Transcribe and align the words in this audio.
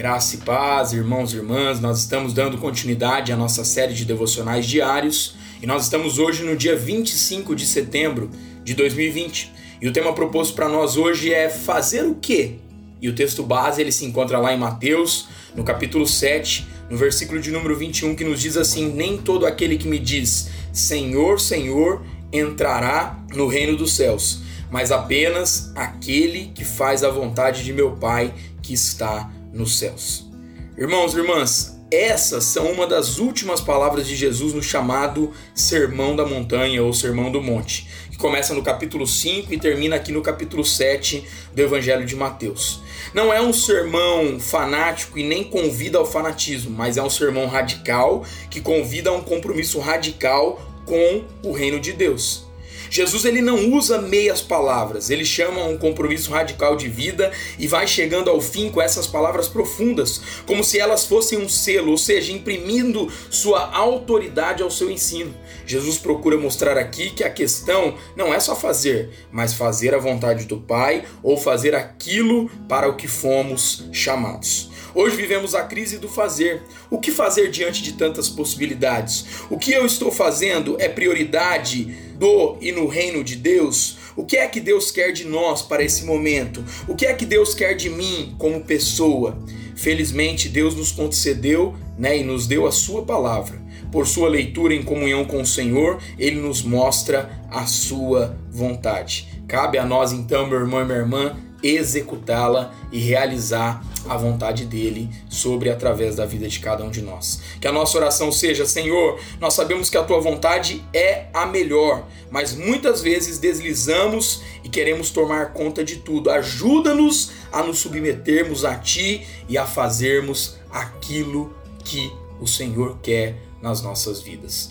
Graça 0.00 0.36
e 0.36 0.38
paz, 0.38 0.94
irmãos 0.94 1.34
e 1.34 1.36
irmãs, 1.36 1.78
nós 1.78 1.98
estamos 1.98 2.32
dando 2.32 2.56
continuidade 2.56 3.32
à 3.32 3.36
nossa 3.36 3.66
série 3.66 3.92
de 3.92 4.06
devocionais 4.06 4.64
diários 4.64 5.34
e 5.60 5.66
nós 5.66 5.82
estamos 5.82 6.18
hoje 6.18 6.42
no 6.42 6.56
dia 6.56 6.74
25 6.74 7.54
de 7.54 7.66
setembro 7.66 8.30
de 8.64 8.72
2020. 8.72 9.52
E 9.78 9.86
o 9.86 9.92
tema 9.92 10.14
proposto 10.14 10.54
para 10.54 10.70
nós 10.70 10.96
hoje 10.96 11.34
é 11.34 11.50
fazer 11.50 12.06
o 12.06 12.14
quê? 12.14 12.54
E 12.98 13.10
o 13.10 13.14
texto 13.14 13.42
base 13.42 13.82
ele 13.82 13.92
se 13.92 14.06
encontra 14.06 14.38
lá 14.38 14.54
em 14.54 14.58
Mateus, 14.58 15.28
no 15.54 15.64
capítulo 15.64 16.06
7, 16.06 16.66
no 16.88 16.96
versículo 16.96 17.38
de 17.38 17.50
número 17.50 17.76
21, 17.76 18.14
que 18.14 18.24
nos 18.24 18.40
diz 18.40 18.56
assim: 18.56 18.90
Nem 18.90 19.18
todo 19.18 19.44
aquele 19.44 19.76
que 19.76 19.86
me 19.86 19.98
diz 19.98 20.48
Senhor, 20.72 21.38
Senhor 21.38 22.02
entrará 22.32 23.22
no 23.34 23.46
reino 23.46 23.76
dos 23.76 23.92
céus, 23.96 24.40
mas 24.70 24.92
apenas 24.92 25.70
aquele 25.76 26.52
que 26.54 26.64
faz 26.64 27.04
a 27.04 27.10
vontade 27.10 27.62
de 27.62 27.70
meu 27.74 27.90
Pai 27.96 28.32
que 28.62 28.72
está 28.72 29.30
nos 29.52 29.78
céus. 29.78 30.28
Irmãos 30.76 31.14
e 31.14 31.18
irmãs, 31.18 31.80
essas 31.92 32.44
são 32.44 32.70
uma 32.70 32.86
das 32.86 33.18
últimas 33.18 33.60
palavras 33.60 34.06
de 34.06 34.14
Jesus 34.14 34.54
no 34.54 34.62
chamado 34.62 35.32
Sermão 35.54 36.14
da 36.14 36.24
Montanha 36.24 36.82
ou 36.84 36.94
Sermão 36.94 37.32
do 37.32 37.42
Monte, 37.42 37.88
que 38.10 38.16
começa 38.16 38.54
no 38.54 38.62
capítulo 38.62 39.06
5 39.06 39.52
e 39.52 39.58
termina 39.58 39.96
aqui 39.96 40.12
no 40.12 40.22
capítulo 40.22 40.64
7 40.64 41.26
do 41.52 41.60
Evangelho 41.60 42.06
de 42.06 42.14
Mateus. 42.14 42.80
Não 43.12 43.32
é 43.32 43.42
um 43.42 43.52
sermão 43.52 44.38
fanático 44.38 45.18
e 45.18 45.24
nem 45.24 45.42
convida 45.42 45.98
ao 45.98 46.06
fanatismo, 46.06 46.70
mas 46.70 46.96
é 46.96 47.02
um 47.02 47.10
sermão 47.10 47.48
radical 47.48 48.24
que 48.48 48.60
convida 48.60 49.10
a 49.10 49.12
um 49.12 49.22
compromisso 49.22 49.80
radical 49.80 50.60
com 50.86 51.24
o 51.42 51.50
reino 51.50 51.80
de 51.80 51.92
Deus. 51.92 52.49
Jesus 52.90 53.24
ele 53.24 53.40
não 53.40 53.70
usa 53.70 54.02
meias 54.02 54.42
palavras, 54.42 55.10
ele 55.10 55.24
chama 55.24 55.64
um 55.64 55.78
compromisso 55.78 56.32
radical 56.32 56.74
de 56.74 56.88
vida 56.88 57.30
e 57.56 57.68
vai 57.68 57.86
chegando 57.86 58.28
ao 58.28 58.40
fim 58.40 58.68
com 58.68 58.82
essas 58.82 59.06
palavras 59.06 59.46
profundas, 59.46 60.20
como 60.44 60.64
se 60.64 60.80
elas 60.80 61.06
fossem 61.06 61.38
um 61.38 61.48
selo, 61.48 61.92
ou 61.92 61.96
seja, 61.96 62.32
imprimindo 62.32 63.08
sua 63.30 63.72
autoridade 63.72 64.60
ao 64.60 64.70
seu 64.72 64.90
ensino. 64.90 65.32
Jesus 65.64 65.98
procura 65.98 66.36
mostrar 66.36 66.76
aqui 66.76 67.10
que 67.10 67.22
a 67.22 67.30
questão 67.30 67.94
não 68.16 68.34
é 68.34 68.40
só 68.40 68.56
fazer, 68.56 69.10
mas 69.30 69.54
fazer 69.54 69.94
a 69.94 69.98
vontade 69.98 70.46
do 70.46 70.58
Pai 70.58 71.04
ou 71.22 71.36
fazer 71.36 71.76
aquilo 71.76 72.50
para 72.68 72.88
o 72.88 72.96
que 72.96 73.06
fomos 73.06 73.84
chamados. 73.92 74.68
Hoje 74.92 75.14
vivemos 75.14 75.54
a 75.54 75.62
crise 75.62 75.98
do 75.98 76.08
fazer. 76.08 76.62
O 76.90 76.98
que 76.98 77.12
fazer 77.12 77.48
diante 77.48 77.80
de 77.80 77.92
tantas 77.92 78.28
possibilidades? 78.28 79.24
O 79.48 79.56
que 79.56 79.72
eu 79.72 79.86
estou 79.86 80.10
fazendo 80.10 80.76
é 80.80 80.88
prioridade 80.88 82.09
do 82.20 82.58
e 82.60 82.70
no 82.70 82.86
reino 82.86 83.24
de 83.24 83.34
Deus? 83.34 83.96
O 84.14 84.26
que 84.26 84.36
é 84.36 84.46
que 84.46 84.60
Deus 84.60 84.90
quer 84.90 85.10
de 85.10 85.24
nós 85.24 85.62
para 85.62 85.82
esse 85.82 86.04
momento? 86.04 86.62
O 86.86 86.94
que 86.94 87.06
é 87.06 87.14
que 87.14 87.24
Deus 87.24 87.54
quer 87.54 87.72
de 87.72 87.88
mim 87.88 88.34
como 88.38 88.60
pessoa? 88.60 89.42
Felizmente, 89.74 90.46
Deus 90.46 90.74
nos 90.74 90.92
concedeu 90.92 91.74
né, 91.98 92.18
e 92.18 92.22
nos 92.22 92.46
deu 92.46 92.66
a 92.66 92.72
sua 92.72 93.06
palavra. 93.06 93.58
Por 93.90 94.06
sua 94.06 94.28
leitura 94.28 94.74
em 94.74 94.82
comunhão 94.82 95.24
com 95.24 95.40
o 95.40 95.46
Senhor, 95.46 95.98
ele 96.18 96.38
nos 96.38 96.62
mostra 96.62 97.40
a 97.50 97.64
sua 97.64 98.36
vontade. 98.50 99.26
Cabe 99.48 99.78
a 99.78 99.86
nós, 99.86 100.12
então, 100.12 100.46
meu 100.46 100.60
irmão 100.60 100.82
e 100.82 100.84
minha 100.84 100.98
irmã, 100.98 101.36
executá-la 101.62 102.72
e 102.90 102.98
realizar 102.98 103.84
a 104.08 104.16
vontade 104.16 104.64
dele 104.64 105.10
sobre 105.28 105.70
através 105.70 106.16
da 106.16 106.24
vida 106.24 106.48
de 106.48 106.58
cada 106.58 106.84
um 106.84 106.90
de 106.90 107.02
nós. 107.02 107.40
Que 107.60 107.66
a 107.66 107.72
nossa 107.72 107.98
oração 107.98 108.32
seja: 108.32 108.64
Senhor, 108.64 109.20
nós 109.38 109.54
sabemos 109.54 109.90
que 109.90 109.96
a 109.96 110.02
tua 110.02 110.20
vontade 110.20 110.82
é 110.92 111.26
a 111.32 111.46
melhor, 111.46 112.06
mas 112.30 112.54
muitas 112.54 113.02
vezes 113.02 113.38
deslizamos 113.38 114.42
e 114.64 114.68
queremos 114.68 115.10
tomar 115.10 115.52
conta 115.52 115.84
de 115.84 115.96
tudo. 115.96 116.30
Ajuda-nos 116.30 117.32
a 117.52 117.62
nos 117.62 117.78
submetermos 117.78 118.64
a 118.64 118.76
ti 118.76 119.26
e 119.48 119.58
a 119.58 119.66
fazermos 119.66 120.56
aquilo 120.70 121.54
que 121.84 122.12
o 122.40 122.46
Senhor 122.46 122.98
quer 123.02 123.36
nas 123.60 123.82
nossas 123.82 124.20
vidas. 124.20 124.70